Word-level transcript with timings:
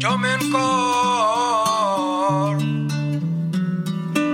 Jomen 0.00 0.40
kor 0.52 2.56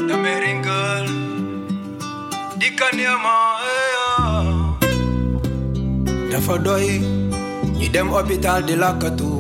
Dameringel 0.08 1.06
Dikanyama 2.60 3.36
Dafa 6.30 6.54
doy 6.66 6.87
ñu 7.79 7.87
dem 7.94 8.08
hôpital 8.14 8.60
di 8.68 8.74
lakkatu 8.82 9.30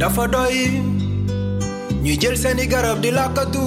dafa 0.00 0.24
doy 0.34 0.56
ñu 2.04 2.12
jël 2.20 2.36
seeni 2.42 2.64
garab 2.72 2.98
di 3.04 3.10
lakkatu 3.18 3.64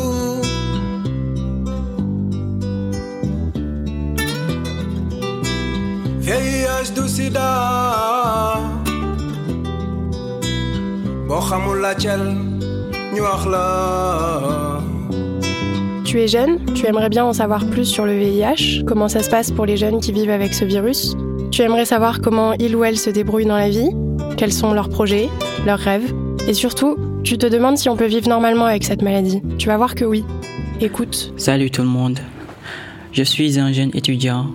VIH 6.27 6.91
du 6.93 7.07
sida 7.07 8.59
boo 11.25 11.39
xamul 11.49 11.79
la 11.79 11.93
cel 11.97 12.19
ñu 13.13 13.21
wax 13.21 13.45
la 13.53 14.81
Tu 16.03 16.19
es 16.19 16.27
jeune, 16.27 16.59
tu 16.75 16.85
aimerais 16.85 17.07
bien 17.07 17.23
en 17.23 17.31
savoir 17.31 17.65
plus 17.67 17.85
sur 17.85 18.05
le 18.05 18.11
VIH, 18.19 18.83
comment 18.85 19.07
ça 19.07 19.23
se 19.23 19.29
passe 19.29 19.51
pour 19.51 19.65
les 19.65 19.77
jeunes 19.77 20.01
qui 20.01 20.11
vivent 20.11 20.29
avec 20.29 20.53
ce 20.53 20.65
virus. 20.65 21.15
Tu 21.51 21.61
aimerais 21.61 21.85
savoir 21.85 22.19
comment 22.19 22.51
ils 22.59 22.75
ou 22.75 22.83
elles 22.83 22.97
se 22.97 23.09
débrouillent 23.09 23.45
dans 23.45 23.55
la 23.55 23.69
vie, 23.69 23.91
quels 24.35 24.51
sont 24.51 24.73
leurs 24.73 24.89
projets, 24.89 25.29
leurs 25.65 25.79
rêves. 25.79 26.13
Et 26.49 26.53
surtout, 26.53 26.97
tu 27.23 27.37
te 27.37 27.45
demandes 27.45 27.77
si 27.77 27.87
on 27.87 27.95
peut 27.95 28.05
vivre 28.07 28.27
normalement 28.27 28.65
avec 28.65 28.83
cette 28.83 29.01
maladie. 29.01 29.41
Tu 29.57 29.67
vas 29.67 29.77
voir 29.77 29.95
que 29.95 30.03
oui. 30.03 30.25
Écoute. 30.81 31.31
Salut 31.37 31.71
tout 31.71 31.83
le 31.83 31.87
monde. 31.87 32.19
Je 33.13 33.23
suis 33.23 33.57
un 33.59 33.71
jeune 33.71 33.91
étudiant 33.93 34.47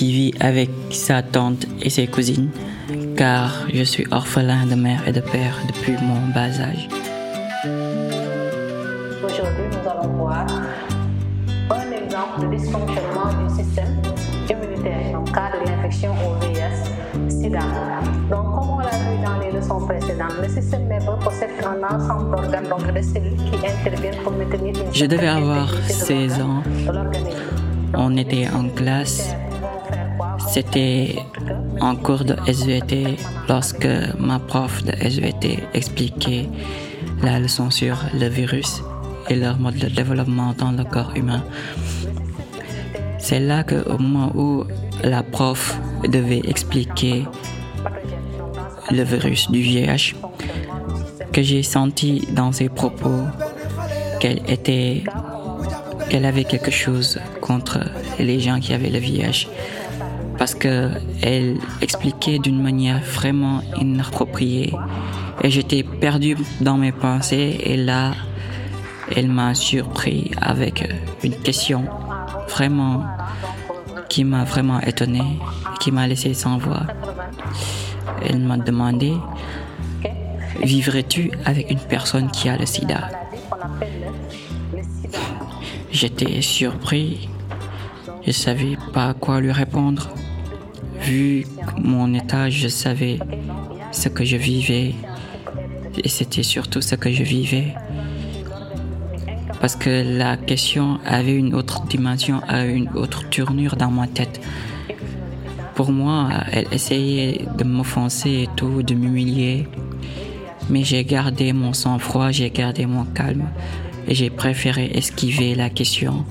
qui 0.00 0.12
vit 0.12 0.34
avec 0.40 0.70
sa 0.88 1.22
tante 1.22 1.66
et 1.82 1.90
ses 1.90 2.06
cousines, 2.06 2.48
car 3.18 3.66
je 3.70 3.82
suis 3.82 4.06
orphelin 4.10 4.64
de 4.64 4.74
mère 4.74 5.06
et 5.06 5.12
de 5.12 5.20
père 5.20 5.58
depuis 5.68 5.92
mon 6.00 6.32
bas 6.34 6.58
âge. 6.58 6.88
Aujourd'hui, 9.22 9.66
nous 9.70 9.90
allons 9.90 10.12
voir 10.16 10.46
un 11.68 11.92
exemple 11.92 12.40
de 12.40 12.56
dysfonctionnement 12.56 13.28
du 13.42 13.62
système 13.62 14.00
immunitaire 14.48 15.20
en 15.20 15.24
cas 15.24 15.50
de 15.52 15.68
l'infection 15.68 16.12
au 16.12 16.32
VIH-Sida. 16.46 17.58
Donc, 18.30 18.54
comme 18.54 18.70
on 18.70 18.78
l'a 18.78 18.96
vu 19.04 19.22
dans 19.22 19.38
les 19.44 19.52
leçons 19.52 19.84
précédentes, 19.86 20.36
le 20.42 20.48
système 20.48 20.88
nerveux 20.88 21.18
possède 21.22 21.50
un 21.62 21.94
ensemble 21.94 22.30
d'organes, 22.30 22.68
donc 22.70 22.90
de 22.90 23.02
cellules 23.02 23.36
qui 23.36 23.66
interviennent 23.66 24.22
pour 24.24 24.32
maintenir 24.32 24.82
une 24.82 24.94
Je 24.94 25.04
devais 25.04 25.28
avoir 25.28 25.68
intégrité 25.74 26.24
de 26.24 26.28
16 26.30 26.38
l'organe, 26.38 27.16
ans. 27.16 27.22
On 27.92 28.16
était 28.16 28.48
en 28.48 28.66
classe. 28.70 29.36
C'était 30.52 31.14
en 31.80 31.94
cours 31.94 32.24
de 32.24 32.34
SVT 32.48 33.16
lorsque 33.48 33.86
ma 34.18 34.40
prof 34.40 34.82
de 34.82 34.90
SVT 34.90 35.60
expliquait 35.74 36.48
la 37.22 37.38
leçon 37.38 37.70
sur 37.70 37.96
le 38.18 38.26
virus 38.26 38.82
et 39.28 39.36
leur 39.36 39.60
mode 39.60 39.76
de 39.76 39.86
développement 39.86 40.52
dans 40.58 40.72
le 40.72 40.82
corps 40.82 41.12
humain. 41.14 41.44
C'est 43.18 43.38
là 43.38 43.62
que 43.62 43.88
au 43.88 43.98
moment 43.98 44.32
où 44.34 44.64
la 45.04 45.22
prof 45.22 45.78
devait 46.08 46.42
expliquer 46.42 47.26
le 48.90 49.04
virus 49.04 49.48
du 49.52 49.60
VIH, 49.60 50.16
que 51.32 51.42
j'ai 51.42 51.62
senti 51.62 52.26
dans 52.32 52.50
ses 52.50 52.68
propos 52.68 53.22
qu'elle 54.18 54.42
était 54.50 55.04
qu'elle 56.08 56.24
avait 56.24 56.42
quelque 56.42 56.72
chose 56.72 57.20
contre 57.40 57.78
les 58.18 58.40
gens 58.40 58.58
qui 58.58 58.72
avaient 58.72 58.90
le 58.90 58.98
VIH 58.98 59.46
parce 60.40 60.54
que 60.54 60.90
elle 61.22 61.58
expliquait 61.82 62.38
d'une 62.38 62.60
manière 62.60 62.98
vraiment 63.00 63.60
inappropriée 63.78 64.72
et 65.42 65.50
j'étais 65.50 65.82
perdu 65.82 66.36
dans 66.62 66.78
mes 66.78 66.92
pensées 66.92 67.60
et 67.62 67.76
là 67.76 68.14
elle 69.14 69.28
m'a 69.28 69.54
surpris 69.54 70.30
avec 70.40 70.88
une 71.22 71.34
question 71.34 71.84
vraiment 72.48 73.04
qui 74.08 74.24
m'a 74.24 74.44
vraiment 74.44 74.80
étonné 74.80 75.22
qui 75.78 75.92
m'a 75.92 76.06
laissé 76.06 76.32
sans 76.32 76.56
voix 76.56 76.86
elle 78.26 78.40
m'a 78.40 78.56
demandé 78.56 79.12
vivrais-tu 80.62 81.30
avec 81.44 81.70
une 81.70 81.78
personne 81.78 82.30
qui 82.30 82.48
a 82.48 82.56
le 82.56 82.66
sida? 82.66 83.08
J'étais 85.90 86.40
surpris. 86.40 87.28
Je 88.26 88.32
savais 88.32 88.76
pas 88.92 89.14
quoi 89.14 89.40
lui 89.40 89.52
répondre. 89.52 90.08
Vu 91.00 91.46
mon 91.78 92.12
état, 92.14 92.50
je 92.50 92.68
savais 92.68 93.18
ce 93.92 94.08
que 94.08 94.24
je 94.24 94.36
vivais. 94.36 94.94
Et 96.04 96.08
c'était 96.08 96.42
surtout 96.42 96.80
ce 96.80 96.94
que 96.94 97.10
je 97.10 97.22
vivais. 97.22 97.74
Parce 99.60 99.76
que 99.76 100.18
la 100.18 100.36
question 100.36 100.98
avait 101.04 101.34
une 101.34 101.54
autre 101.54 101.84
dimension, 101.86 102.40
une 102.48 102.88
autre 102.94 103.28
tournure 103.28 103.76
dans 103.76 103.90
ma 103.90 104.06
tête. 104.06 104.40
Pour 105.74 105.92
moi, 105.92 106.28
elle 106.52 106.66
essayait 106.72 107.46
de 107.58 107.64
m'offenser 107.64 108.44
et 108.44 108.48
tout, 108.56 108.82
de 108.82 108.94
m'humilier. 108.94 109.66
Mais 110.68 110.84
j'ai 110.84 111.04
gardé 111.04 111.52
mon 111.52 111.72
sang-froid, 111.72 112.30
j'ai 112.30 112.50
gardé 112.50 112.86
mon 112.86 113.04
calme 113.04 113.48
et 114.06 114.14
j'ai 114.14 114.30
préféré 114.30 114.90
esquiver 114.94 115.54
la 115.54 115.68
question 115.68 116.24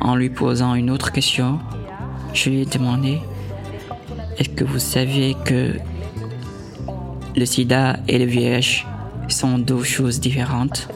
en 0.00 0.16
lui 0.16 0.30
posant 0.30 0.74
une 0.74 0.90
autre 0.90 1.12
question. 1.12 1.58
Je 2.32 2.50
lui 2.50 2.62
ai 2.62 2.64
demandé 2.64 3.20
Est-ce 4.38 4.48
que 4.48 4.64
vous 4.64 4.78
saviez 4.78 5.36
que 5.44 5.72
le 7.36 7.46
sida 7.46 7.98
et 8.08 8.18
le 8.18 8.24
VIH 8.24 8.84
sont 9.28 9.58
deux 9.58 9.82
choses 9.82 10.20
différentes? 10.20 10.88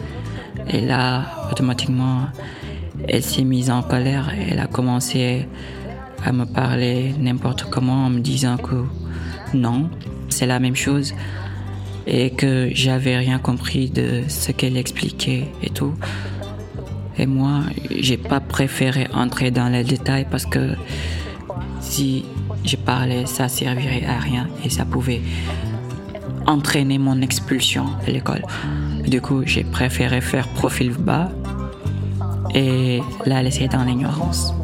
Et 0.69 0.81
là, 0.81 1.49
automatiquement, 1.50 2.26
elle 3.06 3.22
s'est 3.22 3.44
mise 3.44 3.71
en 3.71 3.82
colère 3.82 4.32
et 4.34 4.53
elle 4.53 4.59
a 4.59 4.66
commencé 4.66 5.47
à 6.25 6.32
me 6.32 6.44
parler 6.44 7.15
n'importe 7.19 7.65
comment 7.71 8.06
en 8.06 8.10
me 8.10 8.21
disant 8.21 8.56
que 8.56 8.84
non, 9.55 9.88
c'est 10.28 10.47
la 10.47 10.59
même 10.59 10.76
chose 10.76 11.15
et 12.06 12.31
que 12.31 12.70
j'avais 12.72 13.16
rien 13.16 13.38
compris 13.38 13.91
de 13.91 14.22
ce 14.28 14.50
qu'elle 14.50 14.76
expliquait 14.76 15.49
et 15.62 15.70
tout. 15.70 15.94
Et 17.19 17.26
moi, 17.26 17.60
j'ai 17.91 18.16
pas 18.16 18.41
préféré 18.41 19.09
entrer 19.12 19.50
dans 19.50 19.69
les 19.69 19.84
détails 19.84 20.26
parce 20.31 20.47
que 20.47 20.75
si 21.81 22.25
je 22.68 22.76
parlais, 22.76 23.24
ça 23.24 23.48
servirait 23.48 24.04
à 24.04 24.18
rien 24.18 24.46
et 24.62 24.68
ça 24.68 24.84
pouvait 24.84 25.22
entraîner 26.46 26.98
mon 26.98 27.20
expulsion 27.22 27.86
de 28.06 28.12
l'école. 28.12 28.42
Du 29.06 29.22
coup, 29.22 29.42
j'ai 29.46 29.64
préféré 29.64 30.20
faire 30.20 30.46
profil 30.48 30.92
bas 30.92 31.30
et 32.54 33.00
la 33.24 33.42
laisser 33.42 33.68
dans 33.68 33.84
l'ignorance. 33.84 34.54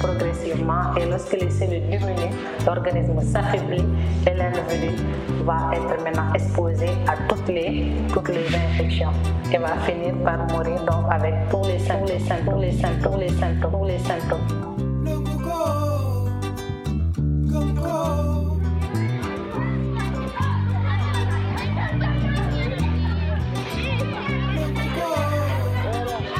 progressivement 0.00 0.94
et 1.00 1.06
lorsque 1.08 1.32
les 1.40 1.48
cellules 1.48 1.88
diminuent, 1.88 2.34
l'organisme 2.66 3.20
s'affaiblit 3.22 3.84
et 4.26 4.34
l'individu 4.34 4.96
va 5.44 5.70
être 5.72 6.02
maintenant 6.02 6.32
exposé 6.34 6.88
à 7.06 7.14
toutes 7.28 7.48
les, 7.48 7.92
toutes 8.12 8.28
les 8.28 8.46
infections 8.54 9.12
et 9.52 9.58
va 9.58 9.76
finir 9.86 10.14
par 10.24 10.38
mourir 10.48 10.84
donc 10.84 11.06
avec 11.10 11.34
tous 11.50 11.64
les 11.64 11.78
symptômes, 11.78 12.08
les 12.08 12.20
symptômes, 12.20 12.60
les 12.60 12.72
symptômes, 12.72 13.20
les 13.20 13.28
symptômes, 13.28 13.86
les 13.86 13.98
symptômes. 14.00 14.85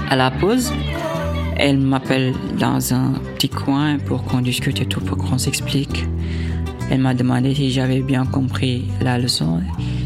À 0.08 0.14
la 0.14 0.30
pause, 0.30 0.72
elle 1.56 1.78
m'appelle 1.78 2.32
dans 2.58 2.94
un 2.94 3.14
petit 3.34 3.48
coin 3.48 3.98
pour 3.98 4.22
qu'on 4.24 4.40
discute 4.40 4.80
et 4.80 4.86
tout, 4.86 5.00
pour 5.00 5.16
qu'on 5.18 5.36
s'explique. 5.36 6.04
Elle 6.90 7.00
m'a 7.00 7.12
demandé 7.12 7.54
si 7.56 7.72
j'avais 7.72 8.02
bien 8.02 8.24
compris 8.24 8.84
la 9.00 9.18
leçon. 9.18 9.60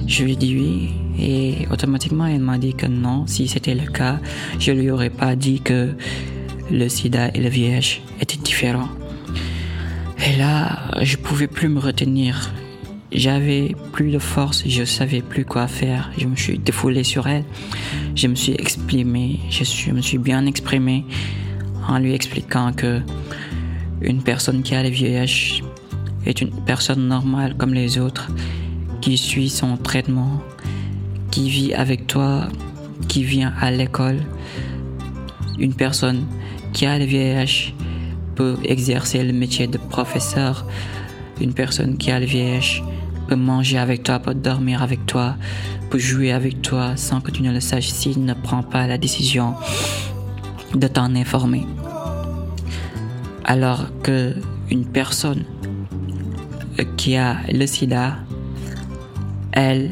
Je 0.06 0.24
lui 0.24 0.32
ai 0.32 0.36
dit 0.36 0.56
oui. 0.56 0.90
Et 1.18 1.68
automatiquement, 1.70 2.26
elle 2.26 2.40
m'a 2.40 2.56
dit 2.56 2.72
que 2.72 2.86
non. 2.86 3.26
Si 3.26 3.46
c'était 3.46 3.74
le 3.74 3.86
cas, 3.90 4.18
je 4.58 4.72
lui 4.72 4.90
aurais 4.90 5.10
pas 5.10 5.36
dit 5.36 5.60
que 5.60 5.90
le 6.70 6.88
sida 6.88 7.28
et 7.34 7.40
le 7.40 7.50
VIH 7.50 8.00
étaient 8.22 8.38
différents. 8.38 8.88
Et 10.26 10.38
là, 10.38 10.78
je 11.02 11.16
pouvais 11.16 11.46
plus 11.46 11.68
me 11.68 11.78
retenir. 11.78 12.50
J'avais 13.12 13.74
plus 13.92 14.12
de 14.12 14.20
force, 14.20 14.62
je 14.68 14.84
savais 14.84 15.20
plus 15.20 15.44
quoi 15.44 15.66
faire. 15.66 16.12
Je 16.16 16.26
me 16.26 16.36
suis 16.36 16.58
défoulé 16.58 17.02
sur 17.02 17.26
elle. 17.26 17.44
Je 18.14 18.28
me 18.28 18.36
suis 18.36 18.52
exprimé, 18.52 19.40
je, 19.50 19.90
me 19.90 20.00
suis 20.00 20.18
bien 20.18 20.46
exprimé 20.46 21.04
en 21.88 21.98
lui 21.98 22.14
expliquant 22.14 22.72
que 22.72 23.00
une 24.00 24.22
personne 24.22 24.62
qui 24.62 24.76
a 24.76 24.84
le 24.84 24.90
VIH 24.90 25.62
est 26.24 26.40
une 26.40 26.52
personne 26.64 27.08
normale 27.08 27.56
comme 27.56 27.74
les 27.74 27.98
autres, 27.98 28.30
qui 29.00 29.18
suit 29.18 29.50
son 29.50 29.76
traitement, 29.76 30.40
qui 31.32 31.50
vit 31.50 31.74
avec 31.74 32.06
toi, 32.06 32.48
qui 33.08 33.24
vient 33.24 33.52
à 33.60 33.72
l'école. 33.72 34.20
Une 35.58 35.74
personne 35.74 36.26
qui 36.72 36.86
a 36.86 36.96
le 36.96 37.06
VIH 37.06 37.74
peut 38.36 38.56
exercer 38.64 39.24
le 39.24 39.32
métier 39.32 39.66
de 39.66 39.78
professeur. 39.78 40.64
Une 41.40 41.54
personne 41.54 41.98
qui 41.98 42.12
a 42.12 42.20
le 42.20 42.26
VIH 42.26 42.82
manger 43.36 43.78
avec 43.78 44.02
toi, 44.02 44.18
peut 44.18 44.34
dormir 44.34 44.82
avec 44.82 45.06
toi, 45.06 45.36
peut 45.90 45.98
jouer 45.98 46.32
avec 46.32 46.62
toi 46.62 46.96
sans 46.96 47.20
que 47.20 47.30
tu 47.30 47.42
ne 47.42 47.52
le 47.52 47.60
saches 47.60 47.88
s'il 47.88 48.24
ne 48.24 48.34
prend 48.34 48.62
pas 48.62 48.86
la 48.86 48.98
décision 48.98 49.54
de 50.74 50.86
t'en 50.86 51.14
informer. 51.14 51.66
Alors 53.44 53.86
que 54.02 54.34
une 54.70 54.86
personne 54.86 55.44
qui 56.96 57.16
a 57.16 57.36
le 57.52 57.66
sida, 57.66 58.16
elle, 59.52 59.90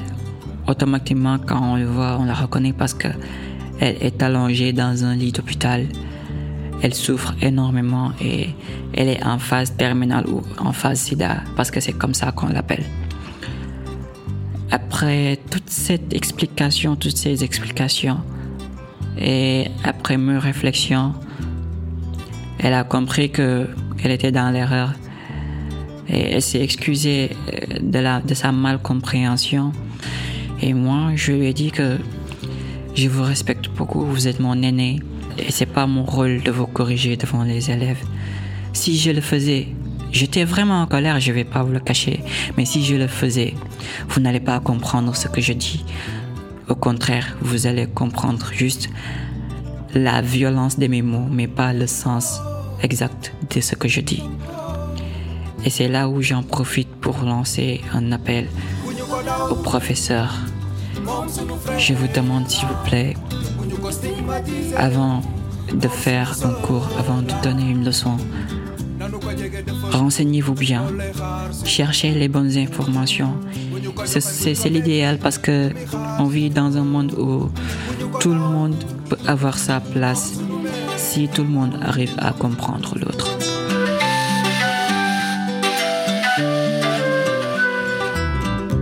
automatiquement, 0.67 1.38
quand 1.38 1.61
on 1.61 1.76
le 1.76 1.87
voit, 1.87 2.19
on 2.20 2.25
la 2.25 2.35
reconnaît 2.35 2.73
parce 2.73 2.94
que 2.94 3.08
elle 3.81 3.96
est 4.00 4.23
allongée 4.23 4.73
dans 4.73 5.05
un 5.05 5.14
lit 5.14 5.32
d'hôpital. 5.32 5.87
Elle 6.82 6.94
souffre 6.94 7.35
énormément 7.43 8.12
et 8.20 8.50
elle 8.94 9.08
est 9.08 9.25
en 9.25 9.38
phase 9.38 9.76
terminale 9.76 10.26
ou 10.29 10.43
en 10.58 10.73
phase 10.73 11.00
sida 11.00 11.43
parce 11.56 11.70
que 11.70 11.81
c'est 11.81 11.93
comme 11.93 12.14
ça 12.14 12.32
qu'on 12.32 12.49
l'appelle. 12.49 12.85
Après 14.70 15.38
toute 15.50 15.70
cette 15.70 16.12
explication, 16.12 16.97
toutes 16.97 17.17
ces 17.17 17.43
explications, 17.43 18.20
et 19.19 19.67
après 19.82 20.17
mes 20.17 20.38
réflexions, 20.38 21.15
elle 22.59 22.75
a 22.75 22.85
compris 22.85 23.31
que 23.31 23.67
qu'elle 23.97 24.12
était 24.12 24.32
dans 24.32 24.50
l'erreur 24.50 24.93
et 26.09 26.35
elle 26.35 26.43
s'est 26.43 26.62
excusée 26.62 27.31
euh, 27.53 27.79
de, 27.81 27.99
la, 27.99 28.20
de 28.20 28.35
sa 28.35 28.53
malcompréhension. 28.53 29.73
Et 30.62 30.73
moi, 30.73 31.12
je 31.14 31.32
lui 31.32 31.47
ai 31.47 31.53
dit 31.53 31.71
que 31.71 31.99
je 32.94 33.09
vous 33.09 33.23
respecte 33.23 33.69
beaucoup, 33.76 34.05
vous 34.05 34.26
êtes 34.29 34.41
mon 34.41 34.62
aîné 34.62 35.00
et 35.38 35.53
c'est 35.53 35.67
pas 35.67 35.87
mon 35.87 36.05
rôle 36.05 36.43
de 36.43 36.50
vous 36.50 36.67
corriger 36.67 37.17
devant 37.17 37.44
les 37.44 37.71
élèves. 37.71 38.03
Si 38.73 38.97
je 38.97 39.11
le 39.11 39.21
faisais, 39.21 39.69
j'étais 40.13 40.45
vraiment 40.45 40.83
en 40.83 40.87
colère, 40.87 41.21
je 41.21 41.33
vais 41.33 41.45
pas 41.45 41.63
vous 41.63 41.73
le 41.73 41.81
cacher, 41.81 42.23
mais 42.57 42.65
si 42.65 42.85
je 42.85 42.95
le 42.97 43.07
faisais, 43.07 43.55
vous 44.09 44.21
n'allez 44.21 44.41
pas 44.41 44.61
comprendre 44.61 45.15
ce 45.15 45.29
que 45.29 45.41
je 45.41 45.53
dis. 45.53 45.85
Au 46.69 46.75
contraire, 46.75 47.37
vous 47.41 47.67
allez 47.67 47.87
comprendre 47.87 48.51
juste 48.53 48.91
la 49.95 50.21
violence 50.21 50.79
de 50.79 50.87
mes 50.87 51.03
mots, 51.03 51.27
mais 51.31 51.47
pas 51.47 51.73
le 51.73 51.87
sens 51.87 52.41
exact 52.83 53.33
de 53.55 53.61
ce 53.61 53.75
que 53.75 53.89
je 53.89 54.01
dis. 54.01 54.23
Et 55.65 55.71
c'est 55.71 55.89
là 55.89 56.09
où 56.09 56.23
j'en 56.23 56.43
profite 56.43 56.89
pour 56.89 57.23
lancer 57.23 57.81
un 57.93 58.13
appel 58.13 58.49
aux 59.51 59.57
professeurs. 59.57 60.35
Je 61.79 61.95
vous 61.95 62.09
demande 62.09 62.49
s'il 62.49 62.69
vous 62.69 62.85
plaît, 62.85 63.15
avant 64.77 65.23
de 65.73 65.89
faire 65.89 66.35
un 66.45 66.53
cours, 66.63 66.89
avant 66.99 67.23
de 67.23 67.33
donner 67.43 67.71
une 67.71 67.85
leçon, 67.85 68.17
renseignez-vous 69.93 70.55
bien, 70.55 70.85
cherchez 71.64 72.11
les 72.11 72.29
bonnes 72.29 72.56
informations. 72.56 73.35
C'est 74.05 74.69
l'idéal 74.69 75.19
parce 75.19 75.38
que 75.38 75.70
on 76.19 76.25
vit 76.25 76.50
dans 76.50 76.76
un 76.76 76.85
monde 76.85 77.12
où 77.12 77.49
tout 78.20 78.31
le 78.31 78.40
monde 78.40 78.76
peut 79.08 79.19
avoir 79.26 79.58
sa 79.58 79.81
place 79.81 80.40
si 80.96 81.29
tout 81.29 81.43
le 81.43 81.49
monde 81.49 81.79
arrive 81.82 82.14
à 82.19 82.32
comprendre 82.32 82.94
l'autre. 82.99 83.38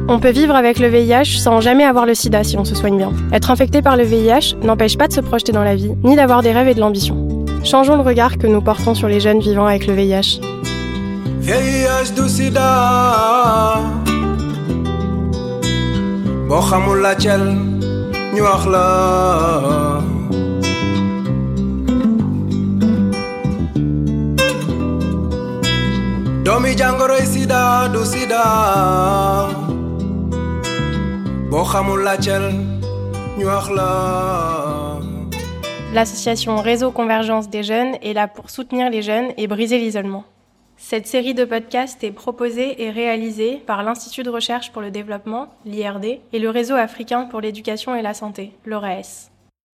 On 0.08 0.20
peut 0.20 0.30
vivre 0.30 0.54
avec 0.54 0.78
le 0.78 0.86
VIH 0.86 1.38
sans 1.38 1.60
jamais 1.60 1.82
avoir 1.82 2.06
le 2.06 2.14
sida 2.14 2.44
si 2.44 2.56
on 2.56 2.64
se 2.64 2.76
soigne 2.76 2.96
bien. 2.96 3.12
Être 3.32 3.50
infecté 3.50 3.82
par 3.82 3.96
le 3.96 4.04
VIH 4.04 4.56
n'empêche 4.62 4.96
pas 4.96 5.08
de 5.08 5.12
se 5.12 5.20
projeter 5.20 5.50
dans 5.50 5.64
la 5.64 5.74
vie, 5.74 5.90
ni 6.04 6.14
d'avoir 6.14 6.42
des 6.42 6.52
rêves 6.52 6.68
et 6.68 6.74
de 6.74 6.80
l'ambition. 6.80 7.25
Changeons 7.66 7.96
le 7.96 8.02
regard 8.02 8.38
que 8.38 8.46
nous 8.46 8.60
portons 8.60 8.94
sur 8.94 9.08
les 9.08 9.18
jeunes 9.18 9.40
vivant 9.40 9.66
avec 9.66 9.88
le 9.88 9.94
VIH. 9.94 10.38
VIH 11.40 12.12
du 12.14 12.28
sida 12.28 13.80
boo 16.48 16.60
xamul 16.70 17.00
la 17.02 17.18
cel 17.18 17.42
ñu 18.34 18.40
wax 18.42 18.66
la. 18.72 18.86
Sida 27.32 27.88
du 27.92 28.02
sida 28.12 28.44
boo 31.50 31.64
xamul 31.70 32.00
la 32.04 32.14
cel 32.22 32.44
ñu 33.38 33.44
wax 33.46 33.66
la 33.76 34.65
L'association 35.94 36.60
Réseau 36.60 36.90
Convergence 36.90 37.48
des 37.48 37.62
jeunes 37.62 37.94
est 38.02 38.12
là 38.12 38.26
pour 38.26 38.50
soutenir 38.50 38.90
les 38.90 39.02
jeunes 39.02 39.32
et 39.36 39.46
briser 39.46 39.78
l'isolement. 39.78 40.24
Cette 40.76 41.06
série 41.06 41.32
de 41.32 41.44
podcasts 41.44 42.02
est 42.04 42.10
proposée 42.10 42.82
et 42.82 42.90
réalisée 42.90 43.62
par 43.66 43.82
l'Institut 43.82 44.24
de 44.24 44.30
recherche 44.30 44.72
pour 44.72 44.82
le 44.82 44.90
développement, 44.90 45.48
l'IRD, 45.64 46.20
et 46.32 46.38
le 46.38 46.50
Réseau 46.50 46.74
africain 46.74 47.22
pour 47.22 47.40
l'éducation 47.40 47.94
et 47.94 48.02
la 48.02 48.14
santé, 48.14 48.52
l'ORAS. 48.66 49.30